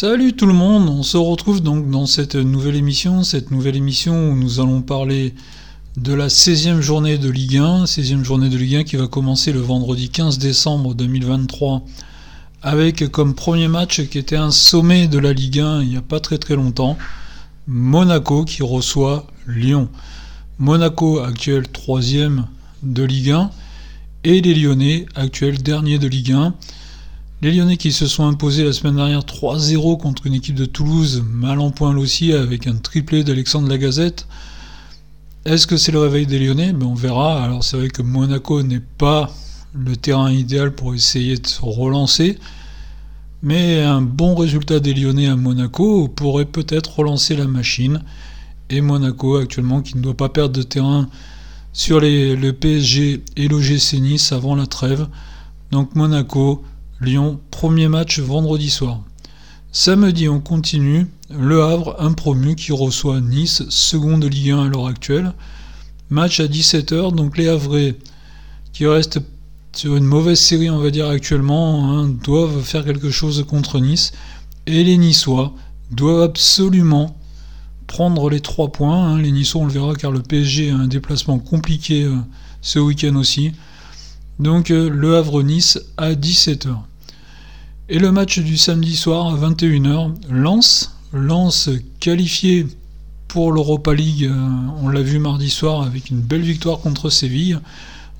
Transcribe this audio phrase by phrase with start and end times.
[0.00, 4.30] Salut tout le monde, on se retrouve donc dans cette nouvelle émission, cette nouvelle émission
[4.30, 5.34] où nous allons parler
[5.96, 9.50] de la 16e journée de Ligue 1, 16e journée de Ligue 1 qui va commencer
[9.50, 11.82] le vendredi 15 décembre 2023
[12.62, 16.00] avec comme premier match qui était un sommet de la Ligue 1 il n'y a
[16.00, 16.96] pas très très longtemps,
[17.66, 19.88] Monaco qui reçoit Lyon.
[20.60, 22.44] Monaco actuel 3e
[22.84, 23.50] de Ligue 1
[24.22, 26.54] et les Lyonnais actuel dernier de Ligue 1.
[27.40, 31.22] Les Lyonnais qui se sont imposés la semaine dernière 3-0 contre une équipe de Toulouse
[31.24, 34.26] mal en point aussi avec un triplé d'Alexandre Lagazette.
[35.44, 36.72] Est-ce que c'est le réveil des Lyonnais?
[36.72, 37.40] Ben On verra.
[37.44, 39.30] Alors c'est vrai que Monaco n'est pas
[39.72, 42.40] le terrain idéal pour essayer de se relancer.
[43.44, 48.02] Mais un bon résultat des Lyonnais à Monaco pourrait peut-être relancer la machine.
[48.68, 51.08] Et Monaco actuellement qui ne doit pas perdre de terrain
[51.72, 55.06] sur le PSG et l'OGC Nice avant la trêve.
[55.70, 56.64] Donc Monaco
[57.00, 59.00] Lyon, premier match vendredi soir.
[59.70, 61.06] Samedi, on continue.
[61.30, 65.32] Le Havre, un promu qui reçoit Nice, seconde Ligue 1 à l'heure actuelle.
[66.10, 67.94] Match à 17h, donc les Havrais
[68.72, 69.20] qui restent
[69.76, 74.10] sur une mauvaise série, on va dire actuellement, hein, doivent faire quelque chose contre Nice.
[74.66, 75.54] Et les Niçois
[75.92, 77.16] doivent absolument
[77.86, 79.06] prendre les trois points.
[79.06, 79.22] Hein.
[79.22, 82.16] Les Niçois, on le verra car le PSG a un déplacement compliqué euh,
[82.60, 83.52] ce week-end aussi.
[84.38, 86.76] Donc euh, le Havre-Nice à 17h.
[87.88, 92.66] Et le match du samedi soir à 21h, Lens, Lens qualifié
[93.26, 94.46] pour l'Europa League, euh,
[94.82, 97.60] on l'a vu mardi soir avec une belle victoire contre Séville,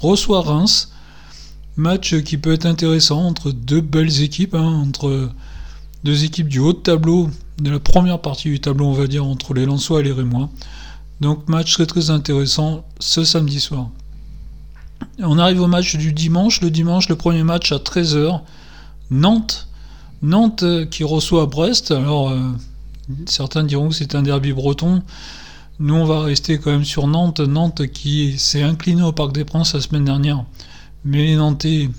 [0.00, 0.90] reçoit Reims.
[1.76, 5.30] Match qui peut être intéressant entre deux belles équipes, hein, entre
[6.04, 7.30] deux équipes du haut de tableau,
[7.62, 10.50] de la première partie du tableau, on va dire, entre les Lensois et les Rémois.
[11.22, 13.88] Donc match très très intéressant ce samedi soir.
[15.18, 16.60] On arrive au match du dimanche.
[16.60, 18.40] Le dimanche, le premier match à 13h.
[19.10, 19.68] Nantes.
[20.22, 21.90] Nantes euh, qui reçoit Brest.
[21.90, 22.40] Alors, euh,
[23.26, 25.02] certains diront que c'est un derby breton.
[25.78, 27.40] Nous, on va rester quand même sur Nantes.
[27.40, 30.44] Nantes qui s'est incliné au Parc des Princes la semaine dernière.
[31.04, 31.90] Mais les Nantais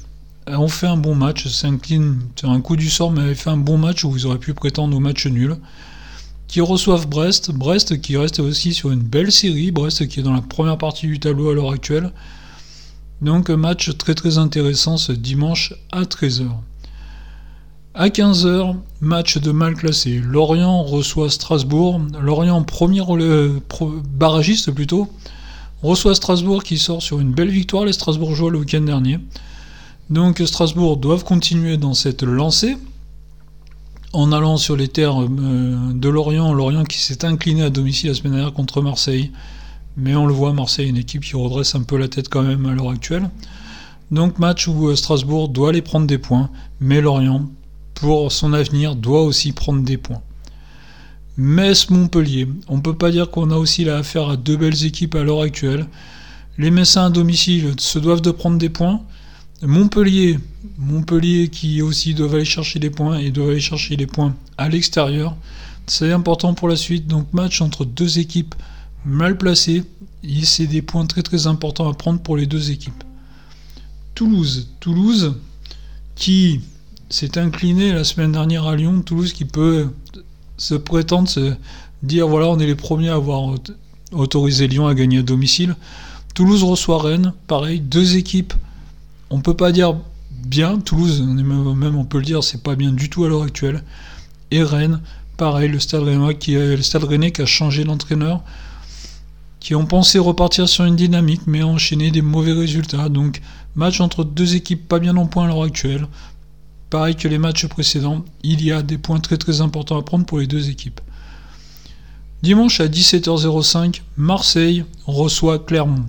[0.48, 1.48] ont fait un bon match.
[1.48, 4.38] S'inclinent sur un coup du sort, mais avaient fait un bon match où ils auraient
[4.38, 5.58] pu prétendre au match nul.
[6.48, 7.52] Qui reçoivent Brest.
[7.52, 9.72] Brest qui reste aussi sur une belle série.
[9.72, 12.12] Brest qui est dans la première partie du tableau à l'heure actuelle.
[13.24, 16.50] Donc match très très intéressant ce dimanche à 13h.
[17.94, 20.20] À 15h, match de mal classé.
[20.20, 22.02] Lorient reçoit Strasbourg.
[22.20, 23.02] Lorient, premier
[24.06, 25.08] barragiste plutôt,
[25.84, 29.20] reçoit Strasbourg qui sort sur une belle victoire, les Strasbourgeois le week-end dernier.
[30.10, 32.76] Donc Strasbourg doivent continuer dans cette lancée.
[34.12, 38.16] En allant sur les terres euh, de Lorient, Lorient qui s'est incliné à domicile la
[38.16, 39.32] semaine dernière contre Marseille.
[39.98, 42.44] Mais on le voit, Marseille est une équipe qui redresse un peu la tête quand
[42.44, 43.30] même à l'heure actuelle.
[44.12, 46.50] Donc match où euh, Strasbourg doit aller prendre des points,
[46.80, 47.50] mais Lorient,
[47.94, 50.22] pour son avenir, doit aussi prendre des points.
[51.38, 52.48] Metz-Montpellier.
[52.68, 55.24] On ne peut pas dire qu'on a aussi là affaire à deux belles équipes à
[55.24, 55.88] l'heure actuelle.
[56.60, 59.02] Les Messins à domicile se doivent de prendre des points.
[59.64, 60.38] Montpellier,
[60.78, 64.70] Montpellier qui aussi doivent aller chercher des points et doivent aller chercher des points à
[64.70, 65.36] l'extérieur.
[65.88, 67.08] C'est important pour la suite.
[67.08, 68.54] Donc match entre deux équipes
[69.06, 69.84] mal placé.
[70.24, 73.04] Et c'est des points très très importants à prendre pour les deux équipes.
[74.16, 74.70] Toulouse.
[74.80, 75.36] Toulouse
[76.16, 76.62] qui
[77.10, 79.02] s'est incliné la semaine dernière à Lyon.
[79.02, 79.90] Toulouse qui peut
[80.58, 81.54] se prétendre se
[82.04, 83.56] dire voilà, on est les premiers à avoir
[84.12, 85.76] autorisé Lyon à gagner à domicile.
[86.34, 87.34] Toulouse reçoit Rennes.
[87.48, 88.54] Pareil, deux équipes.
[89.30, 89.96] On peut pas dire
[90.46, 90.80] bien.
[90.80, 93.84] Toulouse, même on peut le dire, c'est pas bien du tout à l'heure actuelle.
[94.52, 95.02] Et Rennes,
[95.38, 96.56] pareil, le Stade Rennais qui,
[97.32, 98.42] qui a changé d'entraîneur
[99.64, 103.08] qui ont pensé repartir sur une dynamique mais ont enchaîné des mauvais résultats.
[103.08, 103.42] Donc
[103.76, 106.06] match entre deux équipes pas bien en point à l'heure actuelle.
[106.90, 110.26] Pareil que les matchs précédents, il y a des points très très importants à prendre
[110.26, 111.00] pour les deux équipes.
[112.44, 116.06] Dimanche à 17h05, Marseille reçoit Clermont.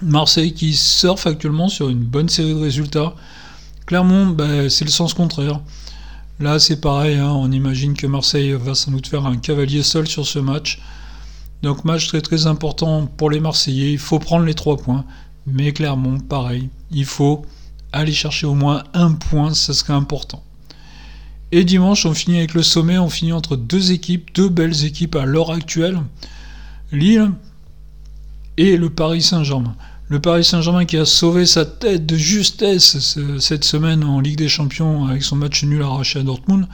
[0.00, 3.14] Marseille qui surfe actuellement sur une bonne série de résultats.
[3.84, 5.60] Clermont, bah, c'est le sens contraire.
[6.40, 7.32] Là, c'est pareil, hein.
[7.32, 10.80] on imagine que Marseille va sans doute faire un cavalier seul sur ce match.
[11.66, 13.90] Donc match très très important pour les Marseillais.
[13.90, 15.04] Il faut prendre les trois points.
[15.48, 17.44] Mais clairement, pareil, il faut
[17.92, 20.44] aller chercher au moins un point, ça serait important.
[21.50, 25.16] Et dimanche, on finit avec le sommet, on finit entre deux équipes, deux belles équipes
[25.16, 25.98] à l'heure actuelle.
[26.92, 27.32] Lille
[28.58, 29.74] et le Paris Saint-Germain.
[30.08, 34.48] Le Paris Saint-Germain qui a sauvé sa tête de justesse cette semaine en Ligue des
[34.48, 36.68] Champions avec son match nul arraché à Dortmund.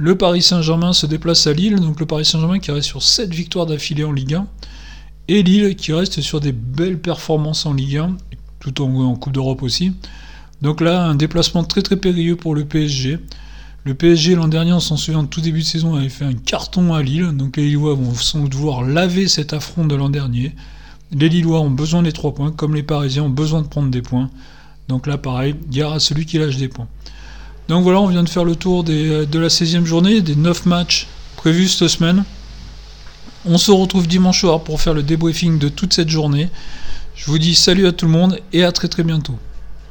[0.00, 3.34] Le Paris Saint-Germain se déplace à Lille, donc le Paris Saint-Germain qui reste sur 7
[3.34, 4.46] victoires d'affilée en Ligue 1,
[5.26, 8.16] et Lille qui reste sur des belles performances en Ligue 1,
[8.60, 9.94] tout en, Coupe d'Europe aussi.
[10.62, 13.18] Donc là, un déplacement très très périlleux pour le PSG.
[13.82, 16.94] Le PSG l'an dernier, on s'en souvient, tout début de saison, avait fait un carton
[16.94, 17.32] à Lille.
[17.32, 20.54] Donc les Lillois vont sans doute vouloir laver cet affront de l'an dernier.
[21.10, 24.02] Les Lillois ont besoin des 3 points, comme les Parisiens ont besoin de prendre des
[24.02, 24.30] points.
[24.86, 26.86] Donc là, pareil, gare à celui qui lâche des points.
[27.68, 30.64] Donc voilà, on vient de faire le tour euh, de la 16e journée, des 9
[30.64, 31.06] matchs
[31.36, 32.24] prévus cette semaine.
[33.44, 36.48] On se retrouve dimanche soir pour faire le débriefing de toute cette journée.
[37.14, 39.38] Je vous dis salut à tout le monde et à très très bientôt.